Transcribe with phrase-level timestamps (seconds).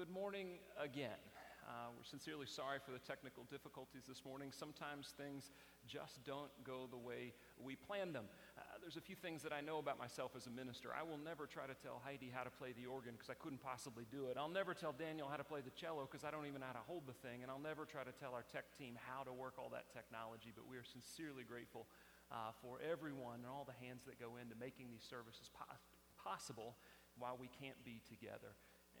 [0.00, 1.20] good morning again.
[1.68, 4.48] Uh, we're sincerely sorry for the technical difficulties this morning.
[4.48, 5.52] Sometimes things
[5.84, 8.24] just don't go the way we planned them.
[8.56, 10.88] Uh, there's a few things that I know about myself as a minister.
[10.96, 13.60] I will never try to tell Heidi how to play the organ because I couldn't
[13.60, 14.40] possibly do it.
[14.40, 16.80] I'll never tell Daniel how to play the cello because I don't even know how
[16.80, 17.44] to hold the thing.
[17.44, 20.48] And I'll never try to tell our tech team how to work all that technology.
[20.48, 21.84] But we are sincerely grateful
[22.32, 25.76] uh, for everyone and all the hands that go into making these services po-
[26.16, 26.80] possible
[27.20, 28.56] while we can't be together.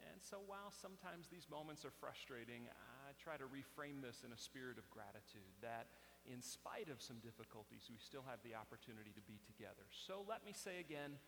[0.08, 4.40] And so, while sometimes these moments are frustrating, I try to reframe this in a
[4.40, 5.92] spirit of gratitude that,
[6.24, 9.84] in spite of some difficulties, we still have the opportunity to be together.
[9.92, 11.20] So, let me say again,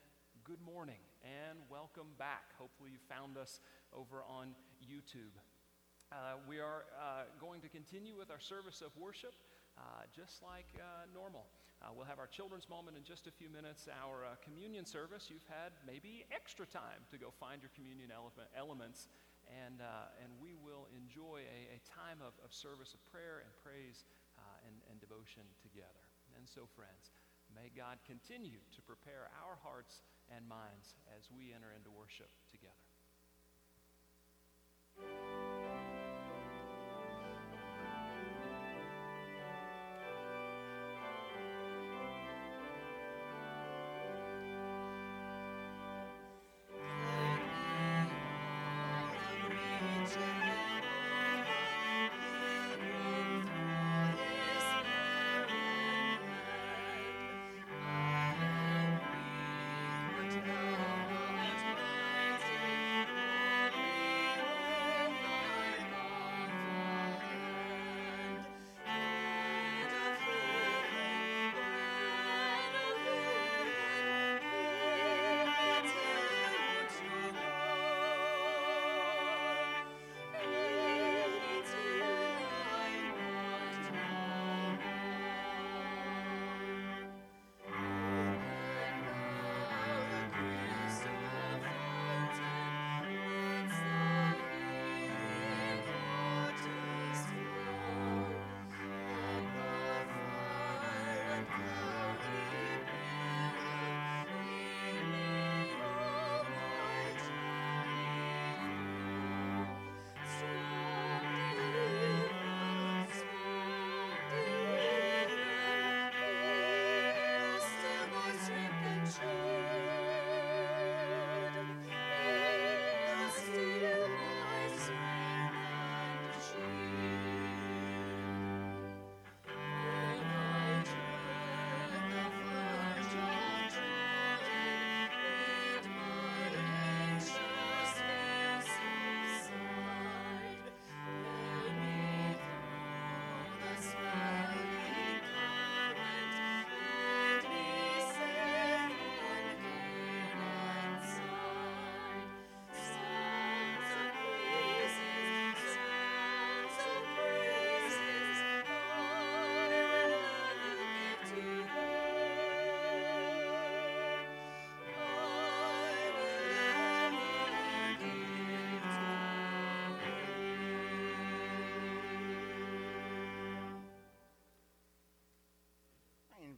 [0.44, 2.56] good morning and welcome back.
[2.56, 3.60] Hopefully, you found us
[3.92, 5.36] over on YouTube.
[6.12, 9.32] Uh, we are uh, going to continue with our service of worship
[9.78, 11.46] uh, just like uh, normal.
[11.82, 13.91] Uh, we'll have our children's moment in just a few minutes.
[13.91, 18.30] Our uh, communion service, you've had maybe extra time to go find your communion ele-
[18.55, 19.11] elements,
[19.50, 23.50] and, uh, and we will enjoy a, a time of, of, service of prayer and
[23.66, 24.06] praise
[24.38, 26.06] uh, and, and devotion together.
[26.38, 27.10] And so, friends,
[27.50, 32.91] may God continue to prepare our hearts and minds as we enter into worship together.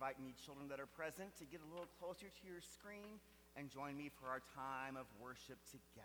[0.05, 3.19] Invite me, children that are present, to get a little closer to your screen
[3.57, 6.05] and join me for our time of worship together.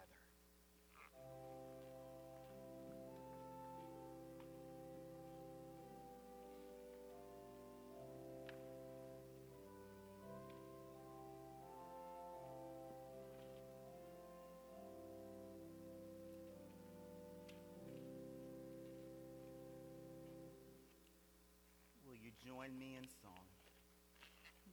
[22.07, 23.58] Will you join me in song?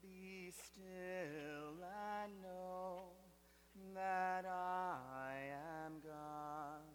[0.06, 3.08] Be still and know
[3.92, 5.34] that I
[5.84, 6.86] am God.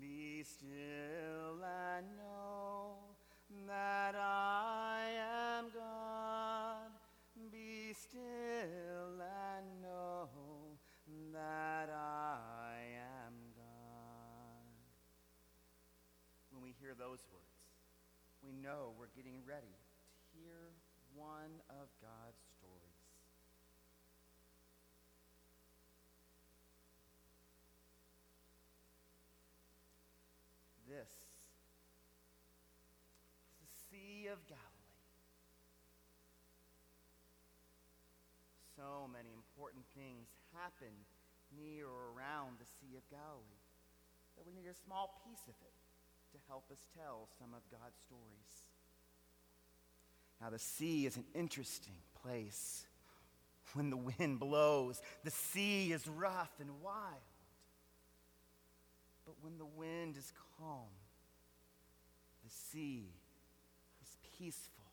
[0.00, 2.98] Be still and know
[3.66, 5.08] that I
[5.58, 6.90] am God.
[7.50, 10.28] Be still and know
[11.32, 12.76] that I
[13.26, 14.62] am God.
[16.52, 17.66] When we hear those words,
[18.40, 20.70] we know we're getting ready to hear
[21.16, 23.00] one of God's stories.
[30.86, 31.08] This
[33.48, 34.92] is the Sea of Galilee.
[38.76, 40.92] So many important things happen
[41.56, 43.64] near or around the Sea of Galilee.
[44.36, 45.72] that we need a small piece of it
[46.36, 48.52] to help us tell some of God's stories.
[50.40, 52.84] Now, the sea is an interesting place.
[53.72, 57.26] When the wind blows, the sea is rough and wild.
[59.24, 60.92] But when the wind is calm,
[62.44, 63.08] the sea
[64.38, 64.84] peaceful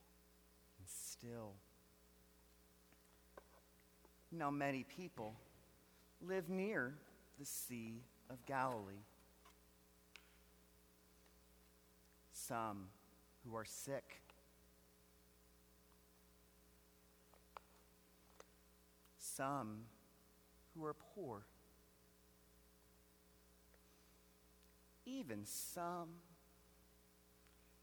[0.79, 1.53] and still.
[4.31, 5.35] Now, many people
[6.21, 6.93] live near
[7.39, 9.03] the Sea of Galilee.
[12.31, 12.87] Some
[13.45, 14.21] who are sick.
[19.17, 19.83] Some
[20.75, 21.43] who are poor.
[25.05, 26.09] Even some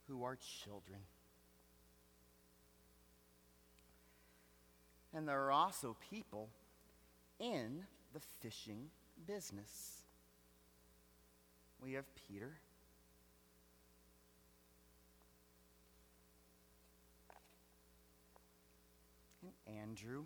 [0.09, 1.01] who are children.
[5.12, 6.49] And there are also people
[7.39, 8.91] in the fishing
[9.27, 10.03] business.
[11.83, 12.53] We have Peter.
[19.67, 20.25] And Andrew.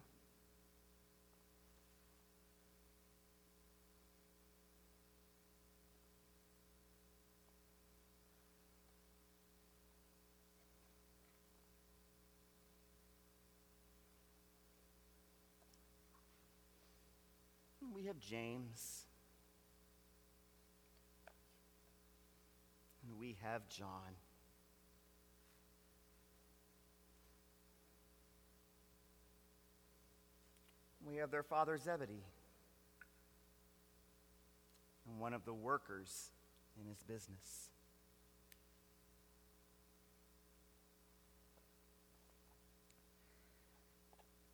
[18.04, 19.06] We have James.
[23.02, 23.88] And we have John.
[31.02, 32.26] We have their father Zebedee
[35.08, 36.30] and one of the workers
[36.78, 37.70] in his business.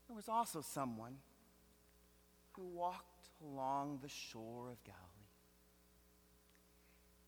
[0.07, 1.17] There was also someone
[2.61, 4.99] who walked along the shore of Galilee.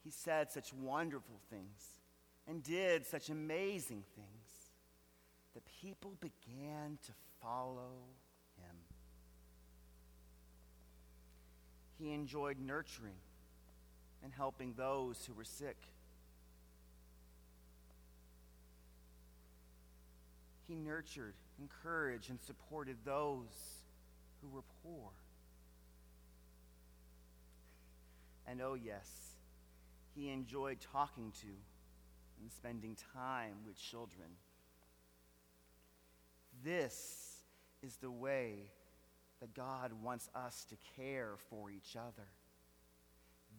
[0.05, 2.01] He said such wonderful things
[2.47, 4.71] and did such amazing things
[5.55, 7.93] that people began to follow
[8.59, 8.77] him.
[11.99, 13.21] He enjoyed nurturing
[14.23, 15.77] and helping those who were sick.
[20.67, 23.82] He nurtured, encouraged, and supported those
[24.43, 25.11] who were poor.
[28.47, 29.09] And oh, yes,
[30.15, 31.47] he enjoyed talking to
[32.41, 34.29] and spending time with children.
[36.65, 37.37] This
[37.83, 38.71] is the way
[39.41, 42.29] that God wants us to care for each other.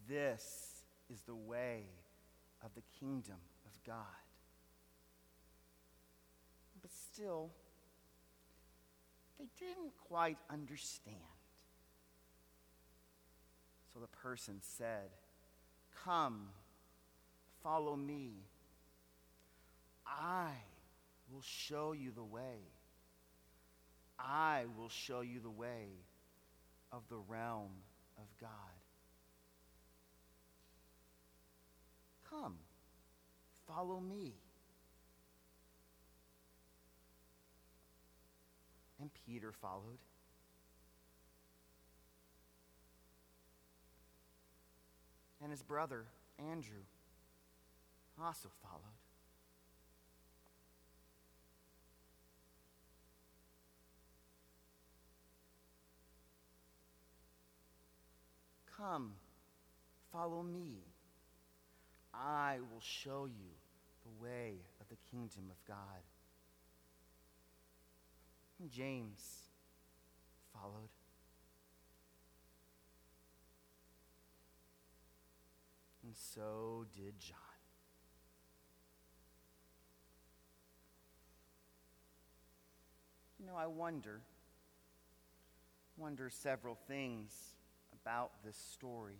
[0.07, 1.83] This is the way
[2.63, 3.95] of the kingdom of God.
[6.81, 7.51] But still,
[9.39, 11.15] they didn't quite understand.
[13.93, 15.09] So the person said,
[16.03, 16.49] Come,
[17.61, 18.31] follow me.
[20.05, 20.49] I
[21.31, 22.59] will show you the way.
[24.19, 25.87] I will show you the way
[26.91, 27.71] of the realm
[28.17, 28.49] of God.
[32.29, 32.55] Come,
[33.67, 34.33] follow me.
[39.03, 39.99] And Peter followed.
[45.43, 46.05] and his brother,
[46.39, 46.85] Andrew,
[48.17, 48.79] also followed.
[58.77, 59.15] Come,
[60.13, 60.77] follow me.
[62.13, 63.49] I will show you
[64.05, 65.77] the way of the kingdom of God.
[68.63, 69.49] And James
[70.53, 70.87] followed.
[76.13, 77.37] and so did John.
[83.39, 84.21] You know, I wonder,
[85.97, 87.33] wonder several things
[87.91, 89.17] about this story.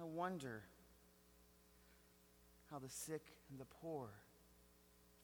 [0.00, 0.62] I wonder
[2.70, 4.08] how the sick and the poor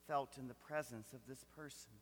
[0.06, 1.92] felt in the presence of this person.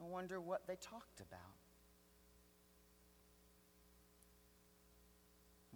[0.00, 1.56] I wonder what they talked about.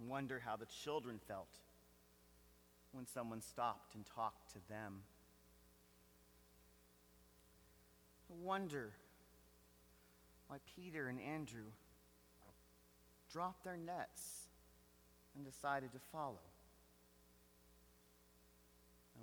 [0.07, 1.59] wonder how the children felt
[2.91, 5.01] when someone stopped and talked to them.
[8.29, 8.91] I wonder
[10.47, 11.71] why Peter and Andrew
[13.31, 14.47] dropped their nets
[15.35, 16.50] and decided to follow.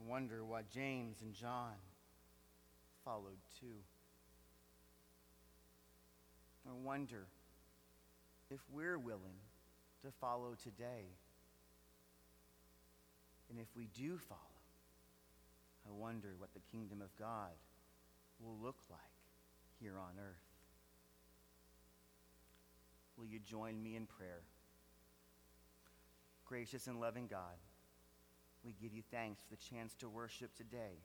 [0.08, 1.74] Wonder why James and John
[3.04, 3.76] followed too.
[6.66, 7.26] I wonder
[8.50, 9.36] if we're willing
[10.02, 11.04] to follow today.
[13.50, 14.40] And if we do follow,
[15.86, 17.52] I wonder what the kingdom of God
[18.40, 19.00] will look like
[19.78, 20.48] here on earth.
[23.18, 24.40] Will you join me in prayer?
[26.46, 27.56] Gracious and loving God,
[28.64, 31.02] we give you thanks for the chance to worship today.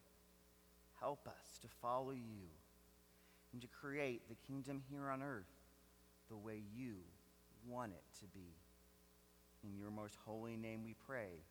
[0.99, 2.49] Help us to follow you
[3.51, 5.45] and to create the kingdom here on earth
[6.29, 6.95] the way you
[7.67, 8.55] want it to be.
[9.63, 11.43] In your most holy name we pray.